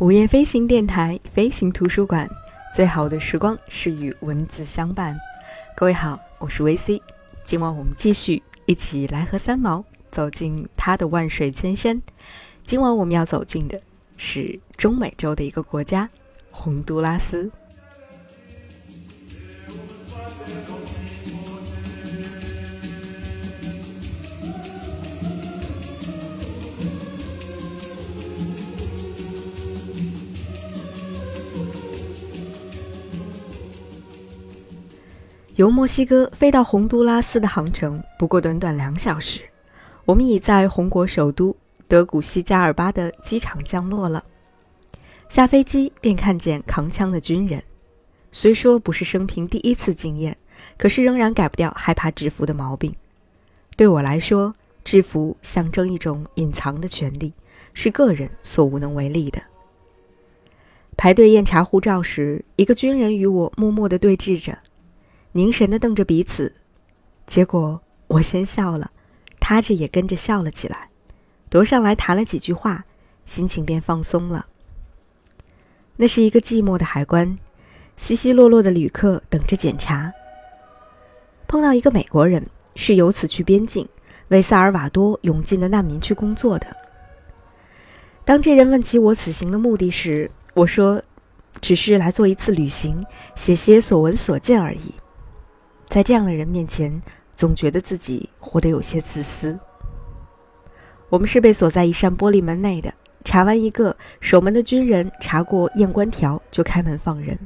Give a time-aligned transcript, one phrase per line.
[0.00, 2.28] 午夜飞行电台，飞行图书馆，
[2.74, 5.16] 最好的时光是与文字相伴。
[5.76, 7.00] 各位好，我是维 C
[7.44, 12.02] 今晚我们继续一起来和三毛走进他的万水千山。
[12.64, 13.80] 今晚我们要走进的
[14.16, 16.10] 是中美洲的一个国家——
[16.50, 17.48] 洪都拉斯。
[35.56, 39.40] 由墨西哥飞到洪都拉斯的航程不过短短两小时，
[40.04, 41.56] 我们已在红国首都
[41.86, 44.24] 德古西加尔巴的机场降落了。
[45.28, 47.62] 下飞机便看见扛枪的军人，
[48.32, 50.36] 虽说不是生平第一次经验，
[50.76, 52.92] 可是仍然改不掉害怕制服的毛病。
[53.76, 57.32] 对我来说，制服象征一种隐藏的权利，
[57.74, 59.40] 是个人所无能为力的。
[60.96, 64.58] 排队验查护照时，一个军人与我默默地对峙着。
[65.36, 66.54] 凝神地瞪着彼此，
[67.26, 68.92] 结果我先笑了，
[69.40, 70.88] 他这也跟着笑了起来，
[71.50, 72.84] 踱上来谈了几句话，
[73.26, 74.46] 心情便放松了。
[75.96, 77.36] 那是一个寂寞的海关，
[77.96, 80.12] 稀稀落落的旅客等着检查。
[81.48, 83.88] 碰到一个美国人，是由此去边境
[84.28, 86.76] 为萨尔瓦多涌进的难民去工作的。
[88.24, 91.02] 当这人问起我此行的目的时，我说，
[91.60, 93.04] 只是来做一次旅行，
[93.34, 94.94] 写些所闻所见而已。
[95.86, 97.00] 在这样的人面前，
[97.34, 99.58] 总觉得自己活得有些自私。
[101.08, 102.92] 我们是被锁在一扇玻璃门内的，
[103.24, 107.38] 查完一个守门的军人查过验关条，就开门放人。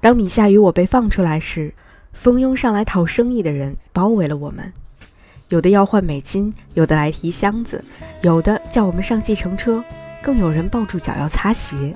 [0.00, 1.74] 当米夏与我被放出来时，
[2.12, 4.72] 蜂拥上来讨生意的人包围了我们，
[5.48, 7.82] 有的要换美金，有的来提箱子，
[8.22, 9.82] 有的叫我们上计程车，
[10.22, 11.94] 更有人抱住脚要擦鞋。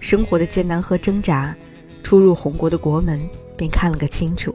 [0.00, 1.54] 生活的艰难和挣扎，
[2.02, 3.20] 出入红国的国门。
[3.56, 4.52] 便看了个清楚。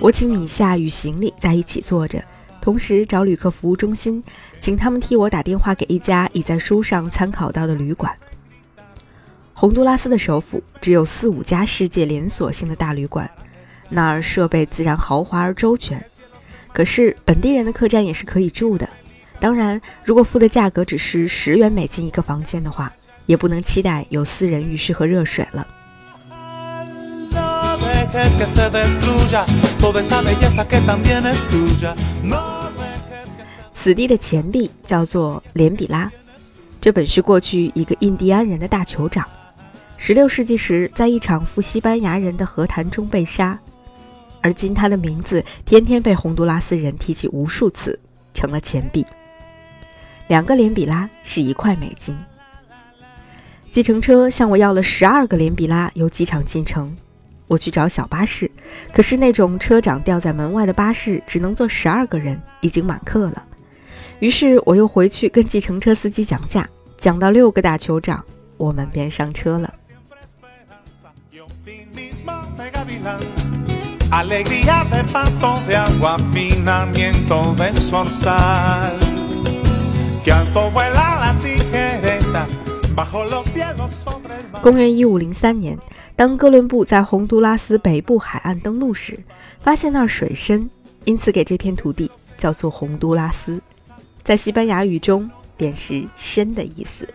[0.00, 2.22] 我请米夏与行李在一起坐着，
[2.60, 4.22] 同时找旅客服务中心，
[4.60, 8.12] 请他们替我打电话给一家已在书上参考到的旅馆。
[9.60, 13.28] 洪都拉斯的首府只有四五家世界连锁性的大旅馆，
[13.88, 16.00] 那儿设备自然豪华而周全。
[16.72, 18.88] 可是本地人的客栈也是可以住的，
[19.40, 22.92] 当然，如果付的价格只是十元美金一个房间的话，
[23.26, 25.66] 也不能期待有私人浴室和热水了。
[33.74, 36.08] 此地的钱币叫做连比拉，
[36.80, 39.26] 这本是过去一个印第安人的大酋长。
[40.00, 43.58] 十六世纪时，在一场赴西班牙人的和谈中被杀，
[44.40, 47.98] 而今他的名字天天被洪都拉斯人提起无数次，
[48.32, 49.04] 成了钱币。
[50.28, 52.16] 两个连比拉是一块美金。
[53.72, 56.96] 计程车向我要了十二个连比拉，由机场进城。
[57.48, 58.50] 我去找小巴士，
[58.94, 63.44] 可是那种车长吊在门外的巴士只能坐十二个人，已经满客了。
[64.20, 68.24] 于是我又回去跟计程车司机讲价，讲到六个大酋长，
[68.56, 69.74] 我们便上车了。
[84.62, 85.78] 公元一五零三年，
[86.16, 89.18] 当哥伦布在洪都拉斯北部海岸登陆时，
[89.60, 90.68] 发现那儿水深，
[91.04, 93.60] 因此给这片土地叫做洪都拉斯，
[94.24, 97.06] 在西班牙语中便是“深”的意思。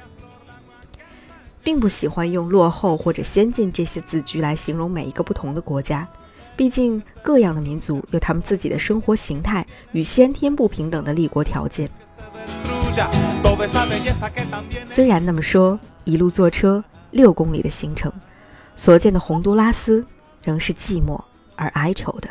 [1.63, 6.07] 并不喜欢用落后或者先进这些字句来形容每一个不同的国家，
[6.57, 11.89] 毕竟各样的民族有他们自己的生活形态与先天不平等的立国条件。
[14.85, 18.11] 虽然那么说，一路坐车六公里的行程，
[18.75, 20.05] 所见的洪都拉斯
[20.43, 21.19] 仍是寂寞
[21.55, 22.29] 而哀愁的。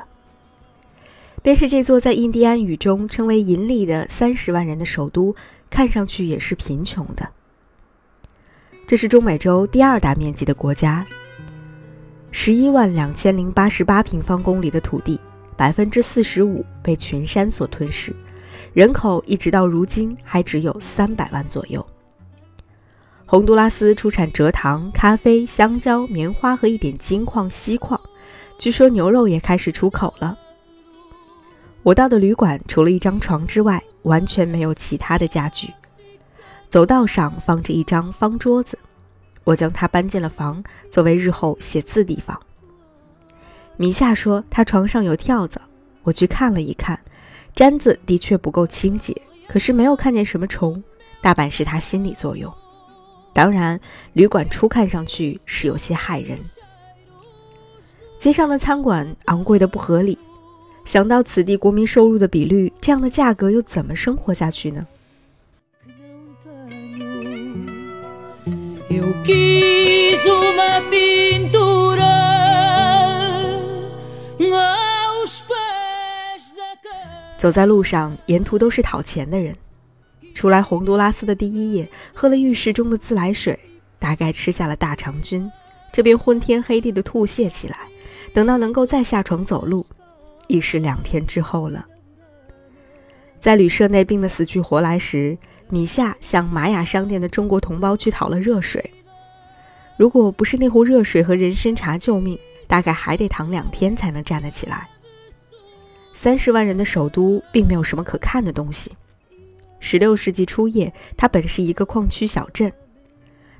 [1.42, 5.34] 便是这座在印第安语中称为“银利”的三十万人的首都，
[5.70, 7.30] 看上去也是贫穷的。
[8.92, 11.02] 这是中美洲第二大面积的国家，
[12.30, 15.18] 十一万两千零八十八平方公里的土地，
[15.56, 18.14] 百分之四十五被群山所吞噬，
[18.74, 21.82] 人口一直到如今还只有三百万左右。
[23.24, 27.98] 洪都拉斯出产蔗糖、咖啡、香蕉、棉花和一点金矿、锡矿，
[28.58, 30.36] 据说牛肉也开始出口了。
[31.82, 35.72] 我到的旅馆除了一张床之外，完全没有其他的家具。
[36.72, 38.78] 走道上放着一张方桌子。
[39.44, 42.40] 我将它搬进了房，作为日后写字地方。
[43.76, 45.60] 米夏说他床上有跳蚤，
[46.02, 46.98] 我去看了一看，
[47.54, 49.14] 毡子的确不够清洁，
[49.48, 50.82] 可是没有看见什么虫，
[51.20, 52.50] 大半是他心理作用。
[53.34, 53.78] 当然，
[54.14, 56.38] 旅馆初看上去是有些骇人。
[58.18, 60.16] 街上的餐馆昂贵的不合理，
[60.86, 64.86] 想到此地国民收入的比率，这样的价格又怎么生活下去呢？
[77.38, 79.52] 走在路上，沿途都是讨钱的人。
[80.32, 83.58] 出来洪都拉斯的第一夜，喝了浴室中的自来水，
[83.98, 85.50] 大概吃下了大肠菌，
[85.92, 87.78] 这边昏天黑地的吐泻起来。
[88.32, 89.84] 等到能够再下床走路，
[90.46, 91.84] 已是两天之后了。
[93.40, 95.36] 在旅社内病得死去活来时。
[95.72, 98.92] 米夏向玛雅商店的中国同胞去讨了热水，
[99.96, 104.86] 如果不是那壶热水和人参茶救命，大概还得躺两天才能站得起来。
[106.12, 108.92] 三十万人的首都并没有什么可看的东西。
[109.80, 112.70] 十六世纪初叶，它本是一个矿区小镇。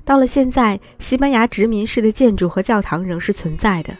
[0.05, 3.97] 到了现在，西班牙殖民式的建筑和教堂仍是存在的，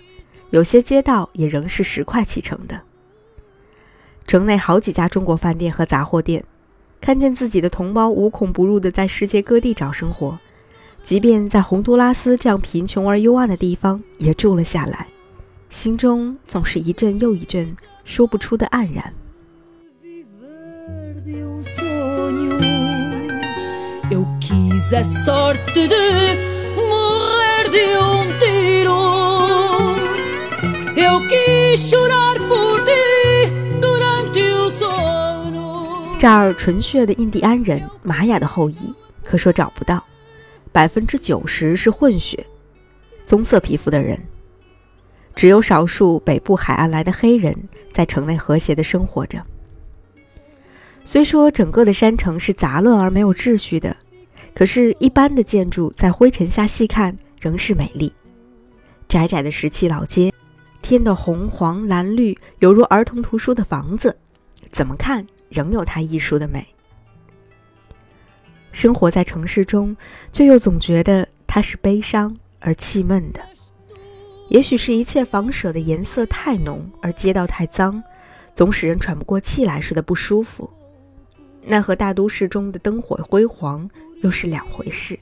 [0.52, 2.80] 有些街道也仍是石块砌成的。
[4.28, 6.46] 城内好几家中国饭店和杂货店。
[7.04, 10.40] 看见自己的同胞无孔不入地在世界各地找生活，
[11.04, 15.06] 即便在洪都拉斯这样贫穷而幽暗的地方也住了下来，
[15.70, 19.14] 心中总是一阵又一阵说不出的黯然。
[36.24, 38.94] 这儿纯血的印第安人、玛雅的后裔，
[39.26, 40.02] 可说找不到，
[40.72, 42.48] 百分之九十是混血，
[43.26, 44.18] 棕色皮肤的人，
[45.36, 47.54] 只有少数北部海岸来的黑人
[47.92, 49.46] 在城内和谐地生活着。
[51.04, 53.98] 虽说整个的山城是杂乱而没有秩序的，
[54.56, 58.14] 可是，一般的建筑在灰尘下细看仍是美丽。
[59.10, 60.34] 窄窄的石砌老街，
[60.82, 64.16] 天的红、黄、蓝、绿，犹如儿童图书的房子，
[64.72, 65.28] 怎么看？
[65.54, 66.66] 仍有它艺术的美。
[68.72, 69.96] 生活在城市中，
[70.32, 73.40] 却又总觉得它是悲伤而气闷的。
[74.50, 78.04] 也许是一切房舍的颜色太浓，而街道太脏，
[78.56, 80.70] 总使人喘不过气来似的不舒服。
[81.62, 83.90] 那和大都市中的灯火辉煌
[84.22, 85.18] 又是两回事。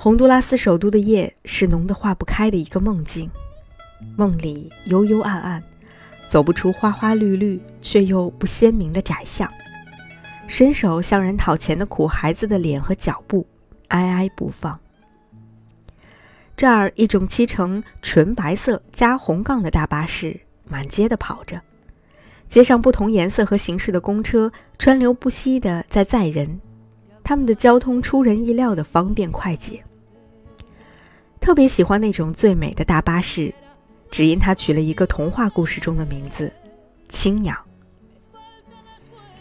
[0.00, 3.28] 洪都拉斯首都的夜是浓得化不开的一个梦境，
[4.16, 5.60] 梦里幽幽暗暗，
[6.28, 9.50] 走不出花花绿绿却又不鲜明的窄巷，
[10.46, 13.44] 伸手向人讨钱的苦孩子的脸和脚步，
[13.88, 14.78] 挨挨不放。
[16.54, 21.60] 这儿一种漆成纯白色加红杠的大巴士满街的跑着，
[22.48, 26.60] 街上不同颜色和形式的公车川流不息的在载人，
[27.24, 29.82] 他们的交通出人意料的方便快捷。
[31.40, 33.54] 特别喜欢那种最美的大巴士，
[34.10, 36.52] 只因它取了一个童话故事中的名字——
[37.08, 37.56] 青鸟。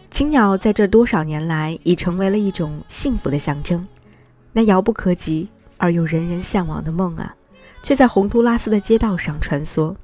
[0.10, 3.86] 青鸟在这多少年来已成为了一种幸福的象征，
[4.54, 7.36] 那遥不可及而又人人向往的梦啊，
[7.84, 9.96] 却在洪都拉斯的街道上穿梭。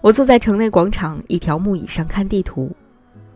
[0.00, 2.70] 我坐在城内广场一条木椅上看地图，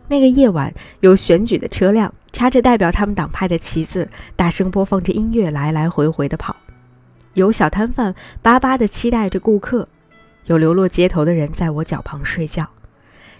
[0.07, 6.55] 那个夜晚有选举的车辆插着代表他们党派的旗子，大声播放着音乐，来来回回的跑。
[7.33, 9.87] 有小摊贩巴巴地期待着顾客，
[10.45, 12.67] 有流落街头的人在我脚旁睡觉，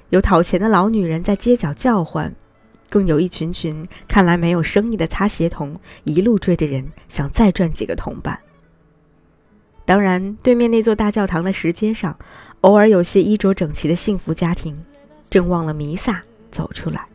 [0.09, 2.33] 有讨钱的老女人在街角叫唤，
[2.89, 8.39] 更有一群群看来没有生意的擦鞋童一路追着人，想再赚几个铜板。
[9.85, 12.15] 当然，对面那座大教堂的石阶上，
[12.61, 14.77] 偶尔有些衣着整齐的幸福家庭，
[15.31, 17.07] 正忘了弥撒走出来。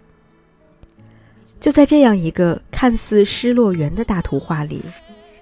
[1.61, 4.83] 就在这样一个看似失落园的大图画里。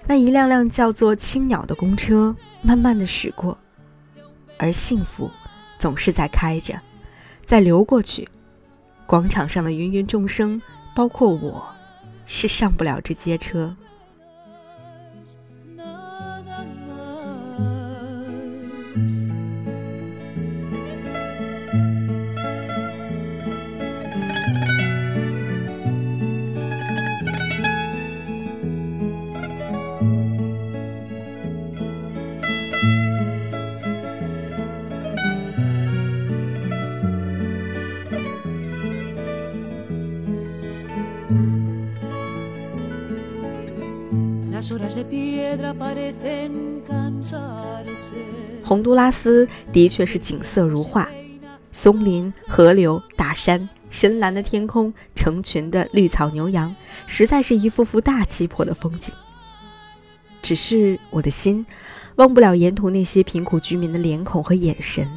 [0.06, 3.56] 那一辆辆叫做青鸟的公车慢慢的驶过，
[4.58, 5.30] 而幸福
[5.78, 6.78] 总是在开着，
[7.44, 8.28] 在流过去，
[9.06, 10.60] 广场上的芸芸众生，
[10.94, 11.64] 包括我，
[12.26, 13.74] 是上不了这街车。
[48.64, 51.08] 洪都拉斯的确是景色如画，
[51.72, 56.72] 松林、河流、大山、深蓝的天空、成群的绿草牛羊，
[57.08, 59.12] 实在是一幅幅大气魄的风景。
[60.42, 61.66] 只是我的心
[62.16, 65.08] 忘不了沿途那些贫苦居民的脸孔和眼神，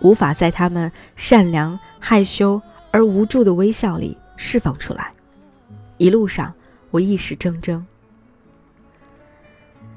[0.00, 2.60] 无法在他们善良、害羞
[2.90, 5.10] 而无助的微笑里释放出来。
[5.96, 6.52] 一路上，
[6.90, 7.82] 我意识怔怔。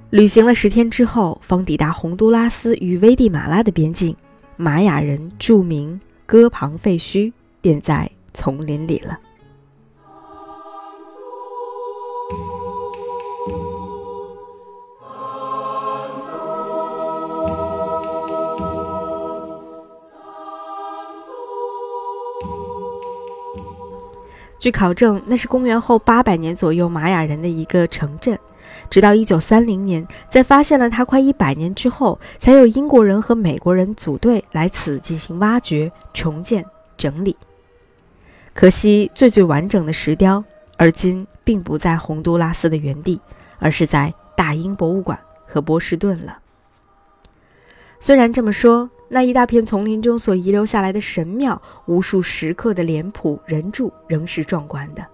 [0.09, 4.15] 旅行了十天之后，方抵达洪都拉斯与危地马拉的边境，
[4.55, 9.19] 玛雅人著名戈旁废墟便在丛林里了。
[24.57, 28.39] 据考证，那是公元后八百年左右玛雅人的一个城镇。
[28.89, 36.65] 直到一九三零年，在发现了它快一百年之后，才有英国人和美国人组队来此进行挖掘、重建、
[36.97, 37.35] 整理。
[38.53, 40.43] 可惜，最最完整的石雕，
[40.77, 43.19] 而今并不在洪都拉斯的原地，
[43.59, 46.39] 而是在大英博物馆和波士顿了。
[47.99, 55.05] 虽然这么说，那一大片丛林中所遗留下来的神庙、无数石刻的脸谱、人柱，仍是壮观的。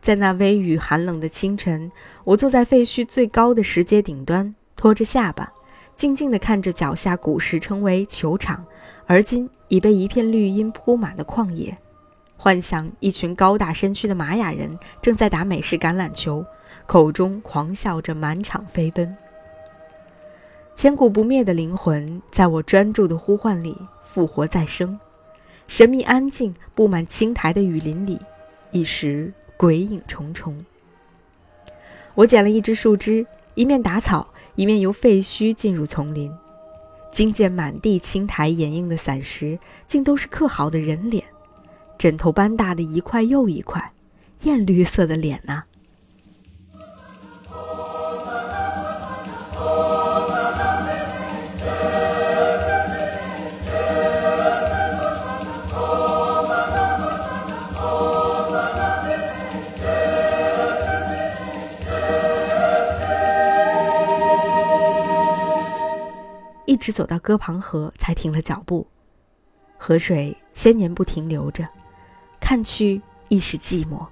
[0.00, 1.90] 在那微雨寒冷的清晨，
[2.24, 5.52] 我坐在废墟最高的石阶顶端，托着下巴，
[5.96, 8.64] 静静地看着脚下古时称为球场，
[9.06, 11.76] 而今已被一片绿荫铺满的旷野，
[12.36, 16.44] 幻想一群高大身躯的玛雅人正在打美式橄榄球，
[16.86, 19.14] 口中狂笑着满场飞奔。
[20.76, 24.98] 千古不灭的灵魂，在我专注的呼唤里复活再生。
[25.66, 28.18] 神秘安静、布满青苔的雨林里，
[28.70, 29.32] 一时。
[29.58, 30.56] 鬼影重重。
[32.14, 36.32] 我捡了一只树枝，一面打草，一面由废墟进入丛林。
[37.10, 41.24] 惊见满地青苔掩映的散石，竟都是刻好的人脸，
[41.98, 43.92] 枕头般大的一块又一块，
[44.44, 45.64] 艳绿色的脸呐！
[66.78, 68.86] 直走到戈旁河，才停了脚步。
[69.76, 71.68] 河水千年不停流着，
[72.40, 74.06] 看去亦是寂寞。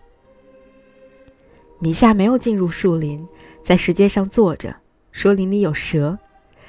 [1.78, 3.26] 米夏没有进入树林，
[3.62, 4.76] 在石阶上坐着，
[5.12, 6.18] 说林里有蛇，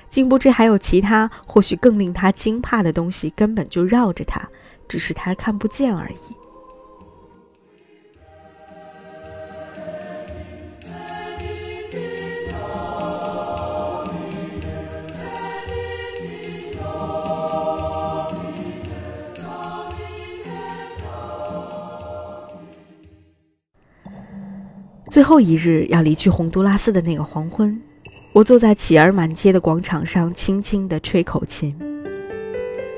[0.10, 4.50] 竟不知还有其他或许更令他惊怕的东西根本就绕着他，
[4.88, 6.47] 只是他看不见而已。
[25.18, 27.82] 最后一日要离去洪都拉斯的那个黄昏，
[28.34, 31.76] 我坐在乞儿满街的广场上，轻轻地吹口琴。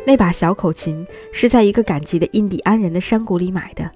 [0.06, 3.90] 那把小口琴是在一个赶集的印第安人的山谷里买的，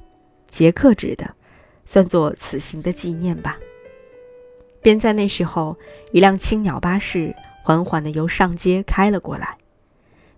[0.49, 1.35] 捷克制的，
[1.83, 3.57] 算作此行的纪念吧。
[4.81, 5.75] 便在那时候，
[6.13, 9.57] 一辆青鸟巴士缓缓地由上街开了过来，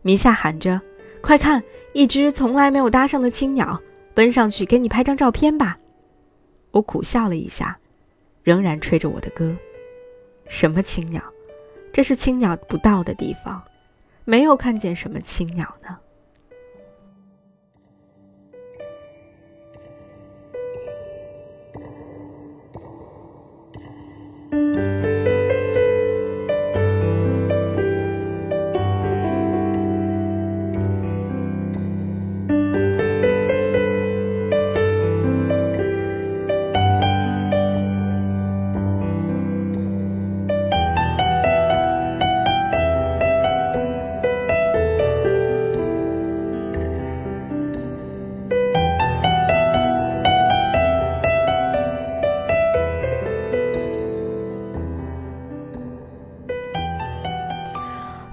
[0.02, 0.82] 米夏喊着
[1.22, 1.62] ：“快看，
[1.94, 3.80] 一只从来没有搭上的青鸟，
[4.16, 5.78] 奔上去给你拍张照片吧。”
[6.76, 7.80] 我苦笑了一下，
[8.44, 9.56] 仍然吹着我的歌。
[10.50, 11.24] 什么青鸟？
[11.94, 13.64] 这是青鸟不到的地方，
[14.26, 15.98] 没有看见什么青鸟呢。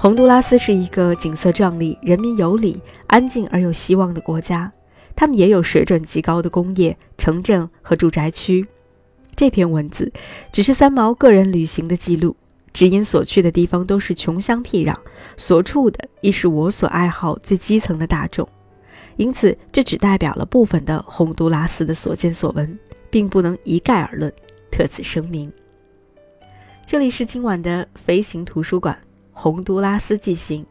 [0.02, 4.72] 洪都拉斯是一个景色壮丽、人民有礼、安静而有希望的国家。
[5.14, 8.66] 他们也有水准极高的工业、城镇和住宅区。
[9.36, 10.12] 这篇文字
[10.50, 12.34] 只是三毛个人旅行的记录，
[12.72, 14.96] 只因所去的地方都是穷乡僻壤，
[15.36, 18.48] 所处的亦是我所爱好最基层的大众，
[19.14, 22.76] 因此这只代表了部分的洪都拉斯的所见所闻，
[23.08, 24.32] 并不能一概而论。
[24.68, 25.52] 特此声明。
[26.84, 28.98] 这里是今晚的飞行图书馆，
[29.32, 30.66] 洪都拉斯记星，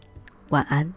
[0.50, 0.94] 晚安。